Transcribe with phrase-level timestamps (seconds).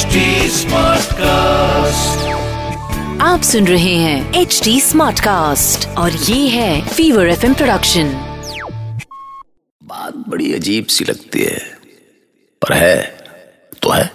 [0.00, 2.18] HD Smartcast.
[3.20, 8.04] आप सुन रहे हैं एच डी स्मार्ट कास्ट और ये है फीवर एफ़ प्रोडक्शन
[9.84, 11.60] बात बड़ी अजीब सी लगती है।
[12.62, 13.18] पर है
[13.82, 14.12] तो है।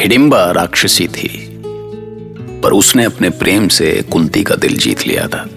[0.00, 1.62] हिडिंबा राक्षसी थी
[2.62, 5.48] पर उसने अपने प्रेम से कुंती का दिल जीत लिया था।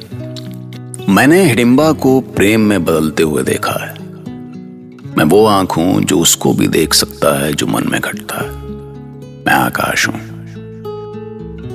[1.10, 3.96] मैंने हिडिंबा को प्रेम में बदलते हुए देखा है।
[5.18, 8.63] मैं वो आँख हूँ जो उसको भी देख सकता है जो मन में घटता है।
[9.48, 10.20] मैं आकाश हूँ।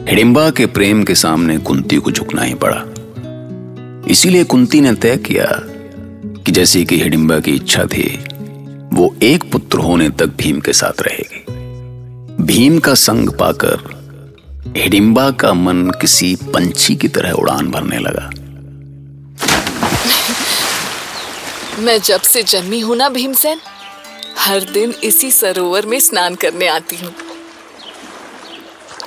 [0.09, 2.85] हिडिंबा के प्रेम के सामने कुंती को झुकना ही पड़ा।
[4.11, 5.47] इसीलिए कुंती ने तय किया
[6.45, 8.09] कि जैसी कि हिडिंबा की इच्छा थी,
[8.93, 11.45] वो एक पुत्र होने तक भीम के साथ रहेगी।
[12.45, 13.77] भीम का संग पाकर
[14.77, 18.31] हिडिंबा का मन किसी पंछी की तरह उड़ान भरने लगा।
[21.79, 23.61] मैं जब से जन्मी हूँ ना भीमसेन,
[24.39, 27.28] हर दिन इसी सरोवर में स्नान करने आती हूँ।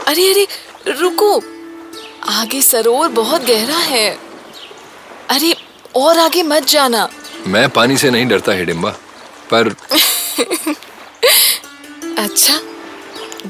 [0.07, 0.45] अरे अरे
[0.99, 1.31] रुको।
[2.31, 4.09] आगे सरोवर बहुत गहरा है।
[5.29, 5.53] अरे
[5.95, 7.07] और आगे मत जाना।
[7.47, 8.89] मैं पानी से नहीं डरता हिडिंबा
[9.53, 9.69] पर
[12.23, 12.59] अच्छा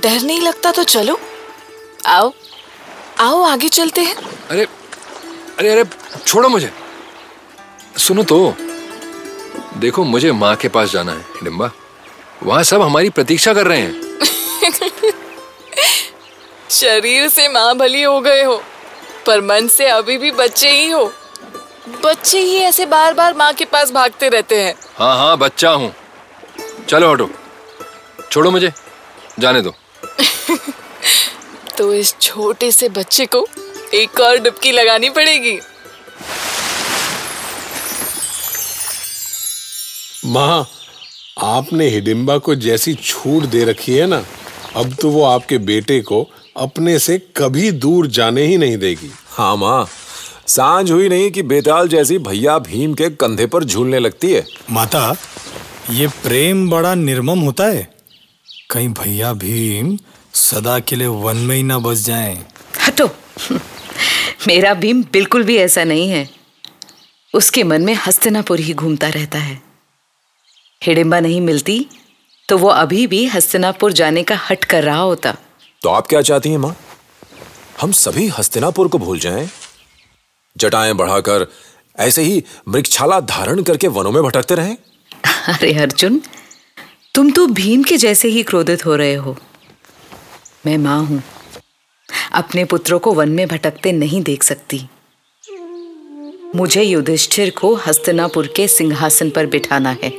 [0.04, 1.20] डर नहीं लगता तो चलो।
[2.08, 2.32] आओ
[3.20, 4.16] आओ आगे चलते हैं।
[4.50, 4.64] अरे
[5.60, 5.84] अरे अरे
[6.28, 6.72] छोड़ो मुझे।
[8.00, 8.38] सुनो तो
[9.80, 11.72] देखो मुझे माँ के पास जाना है हिडिंबा
[12.44, 15.12] वहाँ सब हमारी प्रतीक्षा कर रहे हैं।
[16.82, 18.62] शरीर से माँ भली हो गए हो
[19.28, 21.04] पर मन से अभी भी बच्चे ही हो।
[22.04, 25.94] बच्चे ही ऐसे बार बार माँ के पास भागते रहते हैं। हाँ हाँ बच्चा हूँ।
[26.90, 27.30] चलो हटो।
[28.32, 28.72] छोड़ो मुझे।
[29.40, 29.74] जाने दो।
[31.78, 33.48] तो इस छोटे से बच्चे को
[33.94, 35.60] एक और डुबकी लगानी पड़ेगी।
[40.26, 40.66] माँ
[41.44, 44.24] आपने हिडिंबा को जैसी छूट दे रखी है ना
[44.76, 49.56] अब तो वो आपके बेटे को अपने से कभी दूर जाने ही नहीं देगी। हाँ
[49.58, 49.88] माँ
[50.48, 55.16] साँझ हुई नहीं कि बेताल जैसी भैया भीम के कंधे पर झूलने लगती है। माता
[55.90, 57.88] ये प्रेम बड़ा निर्मम होता है।
[58.72, 59.98] कहीं भैया भीम
[60.34, 62.36] सदा के लिए वन में ही ना बस जाएँ।
[62.88, 63.10] हटो।
[64.48, 66.28] मेरा भीम बिल्कुल भी ऐसा नहीं है।
[67.34, 69.62] उसके मन में हस्तिनापुर ही घूमता रहता है।
[70.82, 71.86] हिडिंबा नहीं मिलती
[72.50, 75.36] तो वो अभी भी हस्तिनापुर जाने का हट कर रहा होता।
[75.82, 76.76] तो आप क्या चाहती हैं, माँ?
[77.82, 79.50] हम सभी हस्तिनापुर को भूल जाएँ।
[80.58, 81.48] जटाएँ बढ़ाकर
[82.00, 84.78] ऐसे ही मृक्षाला धारण करके वनों में भटकते रहें।
[85.28, 86.22] अरे अर्जुन,
[87.16, 89.38] तुम तो भीम के जैसे ही क्रोधित हो रहे हो।
[90.66, 91.24] मैं माँ हूँ।
[92.34, 94.90] अपने पुत्रों को वन में भटकते नहीं देख सकती।
[96.56, 100.14] मुझे युधिष्ठिर को हस्तिनापुर के सिंहासन पर बिठाना है।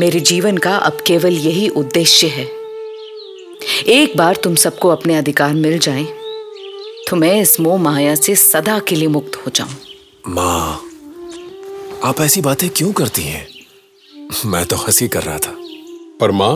[0.00, 2.63] मेरे जीवन का अब केवल यही उद्देश्य है।
[3.88, 6.06] एक बार तुम सबको अपने अधिकार मिल जाएँ,
[7.08, 9.76] तो मैं इस मोह माया से सदा के लिए मुक्त हो जाऊँ।
[10.28, 10.80] माँ
[12.04, 13.46] आप ऐसी बातें क्यों करती हैं?
[14.46, 15.54] मैं तो हँसी कर रहा था।
[16.20, 16.54] पर माँ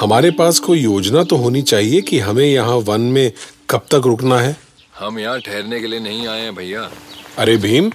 [0.00, 3.32] हमारे पास कोई योजना तो होनी चाहिए कि हमें यहाँ वन में
[3.70, 4.56] कब तक रुकना है?
[4.98, 6.90] हम यहाँ ठहरने के लिए नहीं आए हैं भैया।
[7.38, 7.90] अरे भीम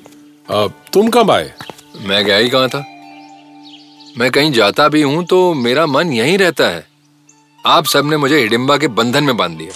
[0.48, 1.54] अब तुम कब आए?
[2.02, 2.84] मैं गया ही कहाँ था?
[4.18, 6.95] मैं कहीं जाता भी हूँ तो मेरा मन यहीं रहता है।
[7.66, 9.72] आप सबने मुझे हिडिंबा के बंधन में बाँध दिया।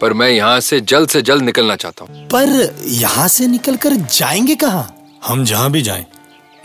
[0.00, 2.48] पर मैं यहाँ से जल्द से जल्द निकलना चाहता हूँ। पर
[2.86, 4.94] यहाँ से निकलकर जाएँगे कहाँ?
[5.24, 6.06] हम जहाँ भी जाएँ,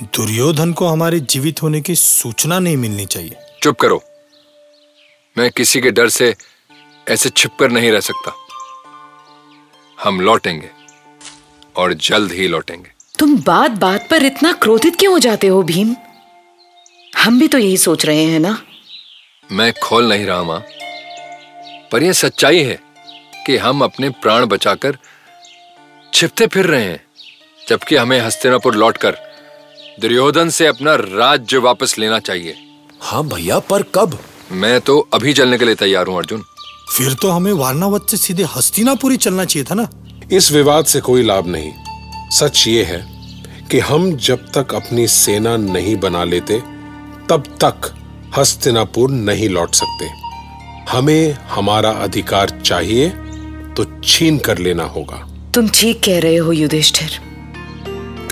[0.03, 4.01] दुर्योधन को हमारे जीवित होने की सूचना नहीं मिलनी चाहिए। चुप करो।
[5.37, 6.35] मैं किसी के डर से
[7.07, 8.33] ऐसे छिपकर नहीं रह सकता।
[10.03, 10.69] हम लौटेंगे
[11.75, 15.95] और जल्द ही लौटेंगे। तुम बात बात पर इतना क्रोधित क्यों हो जाते हो भीम?
[17.17, 18.57] हम भी तो यही सोच रहे हैं ना?
[19.51, 20.59] मैं खोल नहीं रहा माँ।
[21.91, 22.79] पर यह सच्चाई है
[23.45, 24.97] कि हम अपने प्राण बचाकर
[26.13, 27.01] छिपते फिर रहे हैं
[27.69, 29.17] जबकि हमें हस्तिनापुर लौटकर
[30.01, 32.55] दुर्योधन से अपना राज्य वापस लेना चाहिए।
[33.01, 34.17] हाँ भैया पर कब?
[34.51, 36.43] मैं तो अभी चलने के लिए तैयार हूँ अर्जुन।
[36.97, 39.87] फिर तो हमें वारनावत से सीधे हस्तिनापुरी चलना चाहिए था ना?
[40.31, 41.71] इस विवाद से कोई लाभ नहीं।
[42.29, 43.01] सच ये है
[43.71, 46.59] कि हम जब तक अपनी सेना नहीं बना लेते
[47.29, 47.93] तब तक
[48.37, 50.05] हस्तिनापुर नहीं लौट सकते।
[50.91, 53.09] हमें हमारा अधिकार चाहिए
[53.77, 55.17] तो छीन कर लेना होगा।
[55.55, 57.19] तुम ठीक कह रहे हो, युधिष्ठिर।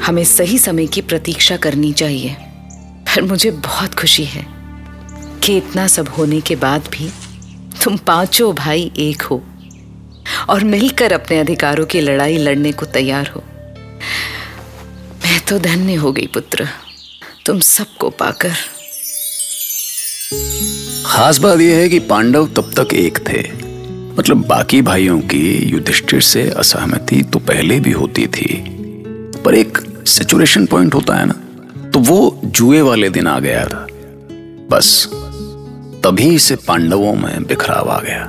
[0.04, 2.36] हमें सही समय की प्रतीक्षा करनी चाहिए।
[3.08, 4.46] पर मुझे बहुत खुशी है
[5.44, 7.12] कि इतना सब होने के बाद भी
[7.84, 9.42] तुम पाँचों भाई एक हो
[10.50, 13.44] और मिलकर अपने अधिकारों की लड़ाई लड़ने को तैयार हो।
[15.24, 16.68] मैं तो धन्य हो गई, पुत्र।
[17.46, 18.54] तुम सबको पाकर
[21.12, 23.42] खास बात यह है कि पांडव तब तक एक थे।
[24.16, 28.54] मतलब बाकी भाइयों की युधिष्ठिर से असहमति तो पहले भी होती थी।
[29.46, 29.78] पर एक
[30.08, 31.34] सेचुरेशन पॉइंट होता है ना
[31.90, 33.86] तो वो जुए वाले दिन आ गया था।
[34.72, 35.08] बस,
[36.06, 38.28] तभी से पांडवों में बिखराव आ गया।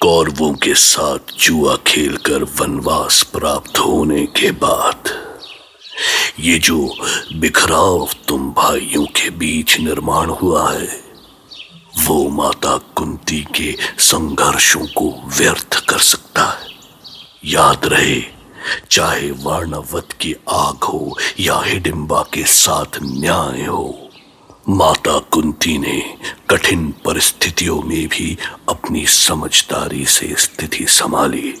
[0.00, 5.16] कौरवों के साथ जुआ खेलकर वनवास प्राप्त होने के बाद
[6.40, 6.94] ये जो
[7.34, 10.88] बिखराव तुम भाइयों के बीच निर्माण हुआ है,
[12.04, 16.66] वो माता कुंती के संघर्षों को व्यर्थ कर सकता है।
[17.44, 18.20] याद रहे,
[18.90, 24.10] चाहे वर्णवत की आग हो या हिडिंबा के साथ न्याय हो,
[24.68, 26.02] माता कुंती ने
[26.50, 28.36] कठिन परिस्थितियों में भी
[28.68, 31.54] अपनी समझदारी से स्थिति संभाली।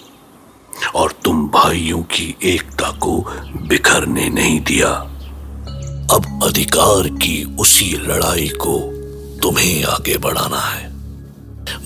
[0.94, 3.18] और तुम भाइयों की एकता को
[3.68, 4.88] बिखरने नहीं दिया।
[6.10, 8.78] अब अधिकार की उसी लड़ाई को
[9.42, 10.86] तुम्हें आगे बढ़ाना है।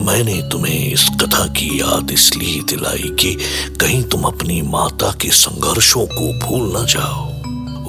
[0.01, 3.35] मैंने तुम्हें इस कथा की याद इसलिए दिलाई कि
[3.81, 7.31] कहीं तुम अपनी माता के संघर्षों को भूल न जाओ।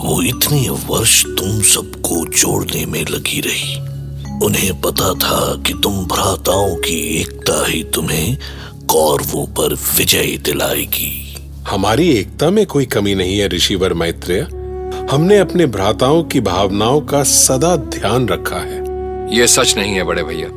[0.03, 3.75] वो इतने वर्ष तुम सबको जोड़ने में लगी रही।
[4.45, 8.37] उन्हें पता था कि तुम भ्राताओं की एकता ही तुम्हें
[8.89, 11.37] कौरवों पर विजय दिलाएगी।
[11.69, 14.41] हमारी एकता में कोई कमी नहीं है ऋषिवर मैत्रेय।
[15.11, 18.81] हमने अपने भ्राताओं की भावनाओं का सदा ध्यान रखा है।
[19.37, 20.47] यह सच नहीं है बड़े भैया।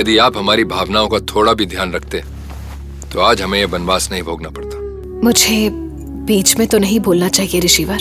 [0.00, 2.22] यदि आप हमारी भावनाओं का थोड़ा भी ध्यान रखते
[3.12, 4.78] तो आज हमें यह वनवास नहीं भोगना पड़ता।
[5.24, 5.68] मुझे
[6.26, 7.98] बीच में तो नहीं बोलना चाहिए ऋषिवर।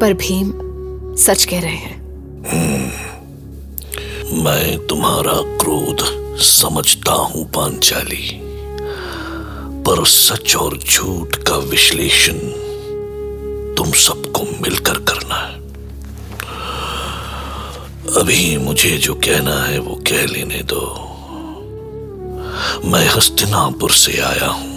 [0.00, 0.52] पर भीम
[1.16, 1.96] सच कह रहे हैं।
[4.44, 8.40] मैं तुम्हारा क्रोध समझता हूँ पांचाली,
[9.82, 12.38] पर सच और झूठ का विश्लेषण
[13.74, 15.56] तुम सबको मिलकर करना है।
[18.22, 20.84] अभी मुझे जो कहना है वो कह लेने दो।
[22.84, 24.76] मैं हस्तिनापुर से आया हूँ।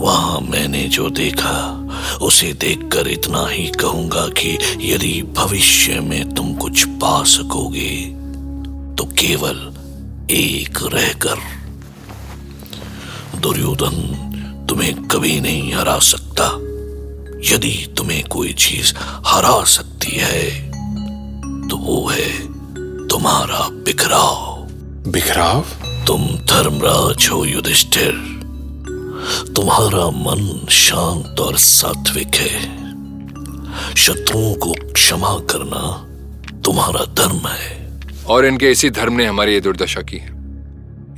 [0.00, 1.80] वहाँ मैंने जो देखा,
[2.22, 7.94] उसे देखकर इतना ही कहूँगा कि यदि भविष्य में तुम कुछ पा सकोगे
[8.94, 9.73] तो केवल
[10.30, 11.36] एक रहकर।
[13.38, 13.96] दुर्योधन
[14.68, 16.44] तुम्हें कभी नहीं हरा सकता।
[17.54, 18.94] यदि तुम्हें कोई चीज़
[19.26, 20.70] हरा सकती है
[21.68, 22.38] तो वो है
[23.08, 24.68] तुम्हारा बिखराव।
[25.10, 25.60] बिखराव?
[26.06, 28.12] तुम धर्मराज हो युधिष्ठिर।
[29.56, 32.84] तुम्हारा मन शांत और सात्विक है।
[33.94, 36.06] शत्रुओं को क्षमा करना
[36.60, 37.83] तुम्हारा धर्म है।
[38.28, 40.32] और इनके इसी धर्म ने हमारी ये दुर्दशा की है।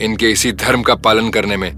[0.03, 1.73] इनके इसी धर्म का पालन करने में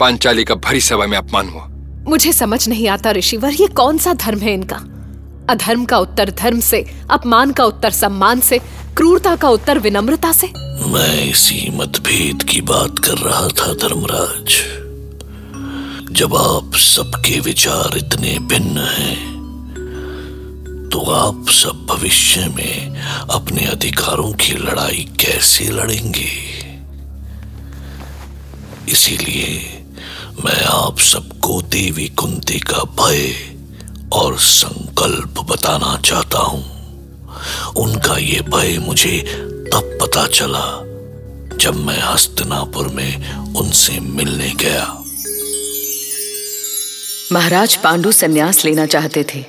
[0.00, 1.66] पांचाली का भरी सभा में अपमान हुआ।
[2.08, 4.76] मुझे समझ नहीं आता ऋषिवर ये कौन सा धर्म है इनका?
[5.50, 8.58] अधर्म का उत्तर धर्म से अपमान का उत्तर सम्मान से
[8.96, 10.46] क्रूरता का उत्तर विनम्रता से।
[10.88, 14.56] मैं इसी मतभेद की बात कर रहा था धर्मराज।
[16.12, 19.30] जब आप सबके विचार इतने भिन्न हैं
[20.92, 22.96] तो आप सब भविष्य में
[23.30, 26.28] अपने अधिकारों की लड़ाई कैसे लड़ेंगे?
[28.88, 29.48] इसीलिए
[30.44, 33.32] मैं आप सबको देवी कुंती का भय
[34.12, 36.62] और संकल्प बताना चाहता हूँ।
[37.76, 39.18] उनका ये भय मुझे
[39.72, 40.64] तब पता चला
[41.56, 44.86] जब मैं हस्तिनापुर में उनसे मिलने गया।
[47.32, 49.44] महाराज पांडु संन्यास लेना चाहते थे,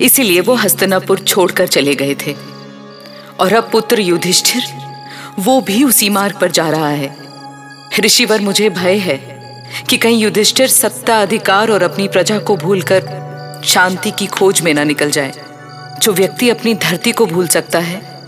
[0.00, 2.57] इसीलिए वो हस्तनापुर छोड़कर चले गए थे।
[3.40, 4.62] और अब पुत्र युधिष्ठिर,
[5.38, 7.16] वो भी उसी मार्ग पर जा रहा है।
[8.00, 9.38] ऋषिवर मुझे भय है
[9.90, 13.28] कि कहीं युधिष्ठिर सत्ता अधिकार और अपनी प्रजा को भूलकर
[13.64, 15.32] शांति की खोज में ना निकल जाए।
[16.02, 18.22] जो व्यक्ति अपनी धरती को भूल सकता है,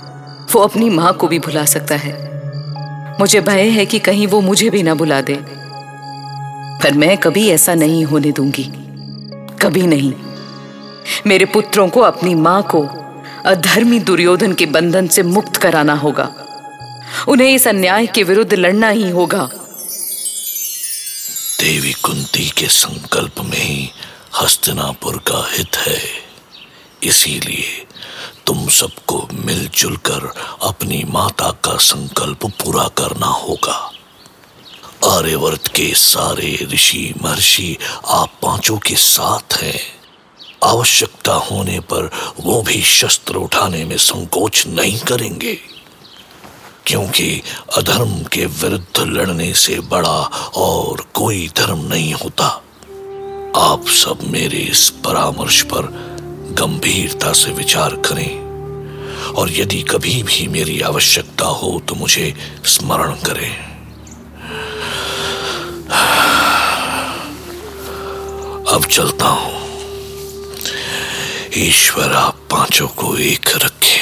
[0.52, 2.30] वो अपनी माँ को भी भुला सकता है।
[3.20, 5.34] मुझे भय है कि कहीं वो मुझे भी ना बुला दे।
[6.82, 8.64] पर मैं कभी ऐसा नहीं होने दूँगी।
[9.62, 10.12] कभी नहीं।
[11.26, 12.99] मेरे पुत्रों को अपनी माँ को
[13.46, 16.34] अधर्मी दुर्योधन के बंधन से मुक्त कराना होगा।
[17.28, 19.50] उन्हें इस अन्याय के विरुद्ध लड़ना ही होगा।
[21.60, 23.90] देवी कुंती के संकल्प में ही
[24.42, 26.02] हस्तिनापुर का हित है।
[27.02, 27.86] इसीलिए
[28.46, 30.32] तुम सबको मिलजुल कर
[30.62, 33.92] अपनी माता का संकल्प पूरा करना होगा।
[35.04, 39.99] आर्यवर्त के सारे ऋषि महर्षि आप पाँचों के साथ हैं।
[40.64, 45.58] आवश्यकता होने पर वो भी शस्त्र उठाने में संकोच नहीं करेंगे।
[46.86, 47.42] क्योंकि
[47.76, 50.18] अधर्म के विरुद्ध लड़ने से बड़ा
[50.54, 52.46] और कोई धर्म नहीं होता।
[53.56, 55.82] आप सब मेरे इस परामर्श पर
[56.52, 58.50] गंभीरता से विचार करें।
[59.32, 63.70] और यदि कभी भी मेरी आवश्यकता हो तो मुझे स्मरण करें।
[68.74, 69.59] अब चलता हूँ।
[71.56, 73.98] ईश्वर आप पाँचों को एक रखे।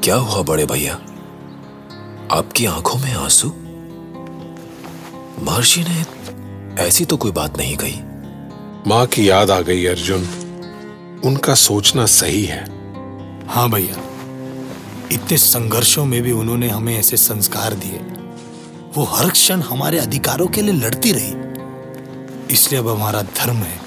[0.00, 0.94] क्या हुआ बड़े भैया?
[2.38, 3.48] आपकी आँखों में आँसू?
[5.44, 6.04] महर्षि ने
[6.82, 8.00] ऐसी तो कोई बात नहीं कही।
[8.90, 10.22] माँ की याद आ गई अर्जुन।
[11.24, 12.62] उनका सोचना सही है।
[13.48, 13.96] हाँ भैया
[15.12, 17.98] इतने संघर्षों में भी उन्होंने हमें ऐसे संस्कार दिए।
[18.96, 21.45] वो हर क्षण हमारे अधिकारों के लिए लड़ती रही।
[22.50, 23.80] इसलिए अब हमारा धर्म है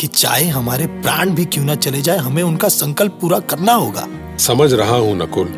[0.00, 4.08] कि चाहे हमारे प्राण भी क्यों ना चले जाए हमें उनका संकल्प पूरा करना होगा।
[4.38, 5.48] समझ रहा हूँ नकुल।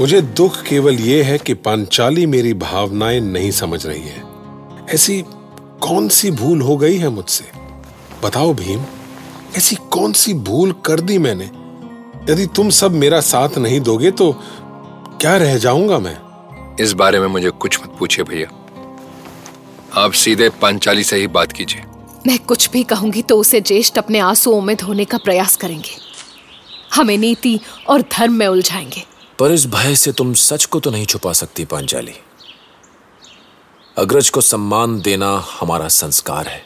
[0.00, 4.22] मुझे दुख केवल यह है कि पांचाली मेरी भावनाएँ नहीं समझ रही है।
[4.90, 5.24] ऐसी
[5.80, 7.44] कौन सी भूल हो गई है मुझसे?
[8.24, 8.82] बताओ भीम
[9.56, 11.44] ऐसी कौन सी भूल कर दी मैंने?
[12.32, 14.32] यदि तुम सब मेरा साथ नहीं दोगे तो
[15.20, 16.18] क्या रह जाऊँगा मैं?
[16.80, 18.59] इस बारे में मुझे कुछ मत पूछिए भैया।
[19.94, 21.84] आप सीधे पांचाली से ही बात कीजिए।
[22.26, 25.96] मैं कुछ भी कहूँगी तो उसे ज्येष्ठ अपने आंसुओं में धोने का प्रयास करेंगे।
[26.94, 29.04] हमें नीति और धर्म में उलझाएँगे।
[29.38, 32.12] पर इस भय से तुम सच को तो नहीं छुपा सकती पांचाली।
[33.98, 36.62] अग्रज को सम्मान देना हमारा संस्कार है।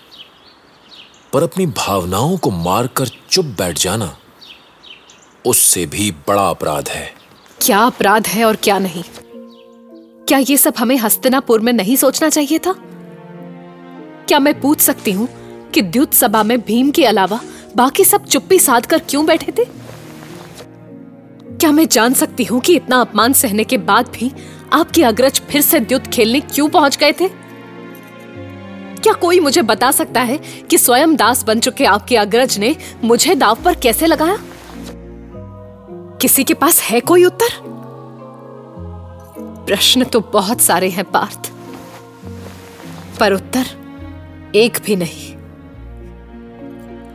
[1.33, 4.17] पर अपनी भावनाओं को मारकर चुप बैठ जाना
[5.47, 7.15] उससे भी बड़ा अपराध है।
[7.63, 9.03] क्या अपराध है और क्या नहीं?
[10.29, 12.75] क्या ये सब हमें हस्तिनापुर में नहीं सोचना चाहिए था?
[14.29, 15.29] क्या मैं पूछ सकती हूँ
[15.71, 17.41] कि द्युत सभा में भीम के अलावा
[17.77, 19.65] बाकी सब चुप्पी साध कर क्यों बैठे थे?
[21.57, 24.33] क्या मैं जान सकती हूँ कि इतना अपमान सहने के बाद भी
[24.73, 27.29] आपके अग्रज फिर से द्युत खेलने क्यों पहुँच गए थे?
[29.03, 30.39] क्या कोई मुझे बता सकता है
[30.71, 34.39] कि स्वयं दास बन चुके आपके अग्रज ने मुझे दाव पर कैसे लगाया?
[36.21, 37.49] किसी के पास है कोई उत्तर?
[39.67, 41.53] प्रश्न तो बहुत सारे हैं, पार्थ।
[43.21, 43.84] पर उत्तर
[44.55, 45.35] एक भी नहीं।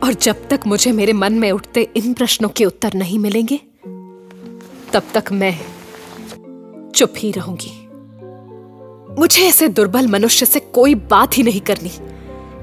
[0.00, 3.56] और जब तक मुझे मेरे मन में उठते इन प्रश्नों के उत्तर नहीं मिलेंगे,
[4.92, 5.54] तब तक मैं
[6.90, 7.72] चुप ही रहूँगी।
[9.20, 11.92] मुझे ऐसे दुर्बल मनुष्य से कोई बात ही नहीं करनी,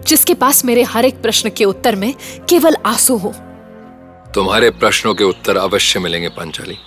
[0.08, 2.14] जिसके पास मेरे हर एक प्रश्न के उत्तर में
[2.50, 3.34] केवल आँसू हो।
[4.36, 6.78] तुम्हारे प्रश्नों के उत्तर अवश्य मिलेंगे, पांचाली।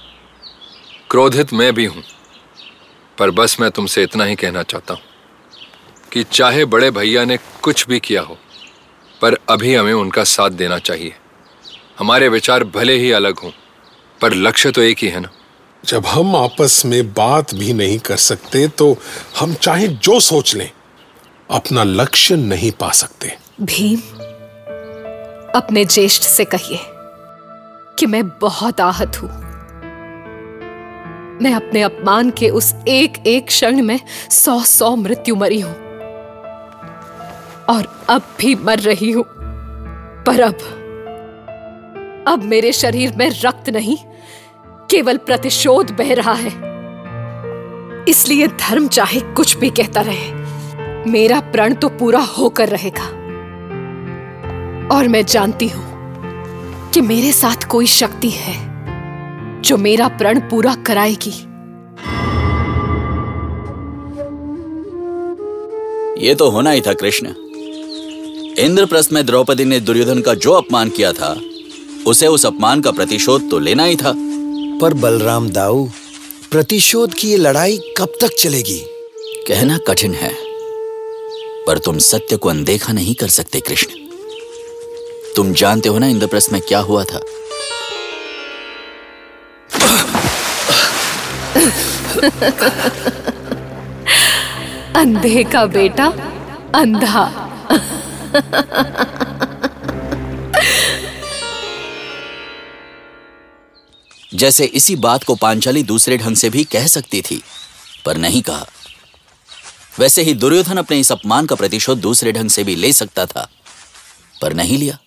[1.11, 2.03] क्रोधित मैं भी हूँ,
[3.19, 5.03] पर बस मैं तुमसे इतना ही कहना चाहता हूँ।
[6.13, 8.37] कि चाहे बड़े भैया ने कुछ भी किया हो
[9.21, 11.15] पर अभी हमें उनका साथ देना चाहिए।
[11.99, 13.51] हमारे विचार भले ही अलग हों
[14.21, 15.29] पर लक्ष्य तो एक ही है ना?
[15.85, 18.97] जब हम आपस में बात भी नहीं कर सकते तो
[19.39, 20.71] हम चाहे जो सोच लें
[21.51, 24.01] अपना लक्ष्य नहीं पा सकते। भीम
[25.55, 26.79] अपने ज्येष्ठ से कहिए
[27.99, 29.29] कि मैं बहुत आहत हूँ।
[31.43, 33.99] मैं अपने अपमान के उस एक एक क्षण में
[34.31, 35.90] सौ सौ मृत्यु मरी हूँ।
[37.71, 39.25] और अब भी मर रही हूँ।
[40.27, 40.57] पर अब
[42.29, 43.97] अब मेरे शरीर में रक्त नहीं,
[44.91, 46.51] केवल प्रतिशोध बह रहा है।
[48.09, 50.33] इसलिए धर्म चाहे कुछ भी कहता रहे,
[51.11, 53.05] मेरा प्रण तो पूरा होकर रहेगा।
[54.89, 55.85] और मैं जानती हूँ
[56.91, 58.55] कि मेरे साथ कोई शक्ति है
[59.63, 61.33] जो मेरा प्रण पूरा कराएगी।
[66.19, 67.35] ये तो होना ही था, कृष्ण।
[68.59, 71.41] इंद्रप्रस्थ में द्रौपदी ने दुर्योधन का जो अपमान किया था
[72.07, 74.13] उसे उस अपमान का प्रतिशोध तो लेना ही था।
[74.81, 75.89] पर बलराम दाऊ
[76.51, 78.83] प्रतिशोध की ये लड़ाई कब तक चलेगी?
[79.49, 80.37] कहना कठिन है
[81.67, 83.91] पर तुम सत्य को अनदेखा नहीं कर सकते कृष्ण।
[85.37, 87.21] तुम जानते हो ना इंद्रप्रस्थ में क्या हुआ था?
[94.97, 96.13] अंधे का बेटा
[96.75, 97.40] अंधा।
[104.35, 107.43] जैसे इसी बात को पांचाली दूसरे ढंग से भी कह सकती थी,
[108.07, 108.67] पर नहीं कहा।
[109.99, 113.49] वैसे ही दुर्योधन अपने इस अपमान का प्रतिशोध दूसरे ढंग से भी ले सकता था,
[114.43, 114.99] पर नहीं लिया।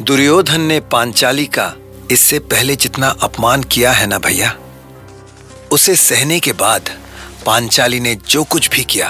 [0.00, 1.72] दुर्योधन ने पांचाली का
[2.10, 4.54] इससे पहले जितना अपमान किया है ना भैया,
[5.72, 6.90] उसे सहने के बाद
[7.46, 9.08] पांचाली ने जो कुछ भी किया,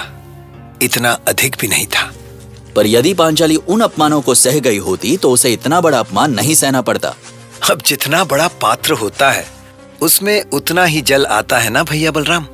[0.81, 2.11] इतना अधिक भी नहीं था।
[2.75, 6.55] पर यदि पांचाली उन अपमानों को सह गई होती तो उसे इतना बड़ा अपमान नहीं
[6.55, 7.15] सहना पड़ता।
[7.71, 9.45] अब जितना बड़ा पात्र होता है
[10.01, 12.47] उसमें उतना ही जल आता है ना भैया बलराम?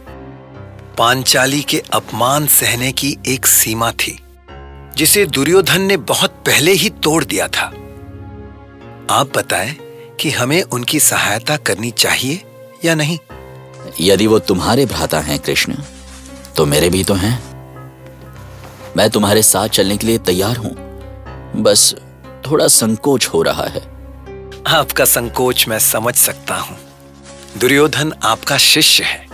[0.98, 4.20] पांचाली के अपमान सहने की एक सीमा थी
[4.98, 7.66] जिसे दुर्योधन ने बहुत पहले ही तोड़ दिया था।
[9.10, 9.76] आप बताएँ
[10.20, 12.42] कि हमें उनकी सहायता करनी चाहिए
[12.86, 13.18] या नहीं?
[14.02, 15.76] यदि वो तुम्हारे भ्राता हैं कृष्ण
[16.56, 17.47] तो मेरे भी तो हैं।
[18.98, 20.72] मैं तुम्हारे साथ चलने के लिए तैयार हूँ।
[21.56, 21.96] बस
[22.48, 23.82] थोड़ा संकोच हो रहा है।
[24.68, 26.78] आपका संकोच मैं समझ सकता हूँ।
[27.58, 29.28] दुर्योधन आपका शिष्य है।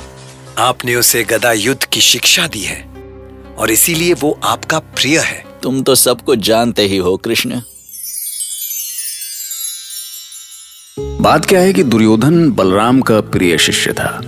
[0.58, 2.82] आपने उसे गदा युद्ध की शिक्षा दी है
[3.58, 7.62] और इसीलिए वो आपका प्रिय है। तुम तो सब कुछ जानते ही हो कृष्ण।
[11.00, 14.22] बात क्या है कि दुर्योधन बलराम का प्रिय शिष्य था।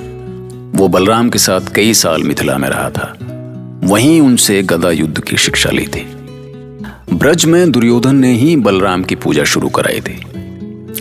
[0.75, 3.17] वो बलराम के साथ कई साल मिथिला में रहा था।
[3.83, 6.15] वहीं उनसे गदा युद्ध की शिक्षा ली थी।
[7.13, 10.25] ब्रज में दुर्योधन ने ही बलराम की पूजा शुरू कराई थी।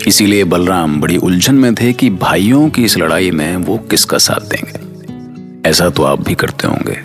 [0.07, 4.40] इसीलिए बलराम बड़ी उलझन में थे कि भाइयों की इस लड़ाई में वो किसका साथ
[4.40, 4.85] देंगे।
[5.69, 7.00] ऐसा तो आप भी करते होंगे।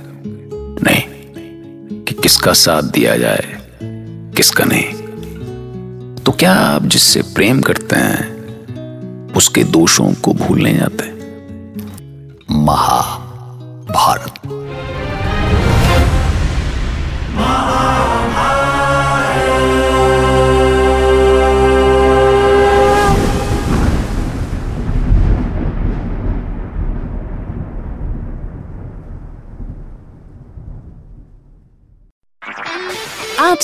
[0.84, 1.04] नहीं,
[2.04, 3.58] कि किसका साथ दिया जाए,
[4.38, 4.94] किसका नहीं।
[6.16, 8.40] तो क्या आप जिससे प्रेम करते हैं,
[9.34, 11.20] उसके दोषों को भूलने जाते
[12.52, 14.34] महाभारत।